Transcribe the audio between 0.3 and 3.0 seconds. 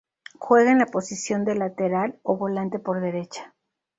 Juega en la posición de lateral o volante